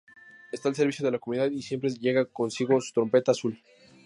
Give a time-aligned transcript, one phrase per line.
[0.51, 3.61] Está al servicio de la comunidad y siempre lleva consigo su trompeta azul.